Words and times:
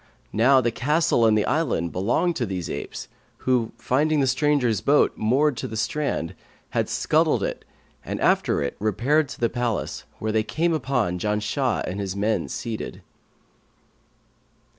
Now 0.33 0.61
the 0.61 0.71
castle 0.71 1.27
and 1.27 1.37
the 1.37 1.45
island 1.45 1.91
belonged 1.91 2.35
to 2.37 2.47
these 2.47 2.71
apes, 2.71 3.07
who, 3.45 3.71
finding 3.77 4.19
the 4.19 4.25
strangers' 4.25 4.81
boat 4.81 5.13
moored 5.15 5.55
to 5.57 5.67
the 5.67 5.77
strand, 5.77 6.33
had 6.71 6.89
scuttled 6.89 7.43
it 7.43 7.63
and 8.03 8.19
after 8.19 8.71
repaired 8.79 9.29
to 9.29 9.39
the 9.39 9.47
palace, 9.47 10.05
where 10.17 10.31
they 10.31 10.41
came 10.41 10.73
upon 10.73 11.19
Janshah 11.19 11.83
and 11.85 11.99
his 11.99 12.15
men 12.15 12.47
seated." 12.49 13.03